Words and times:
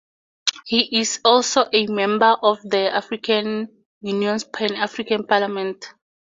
He 0.65 0.97
is 0.99 1.19
also 1.23 1.65
a 1.71 1.85
member 1.85 2.35
of 2.41 2.59
the 2.63 2.89
African 2.91 3.69
Union's 4.01 4.43
Pan-African 4.45 5.27
Parliament. 5.27 5.93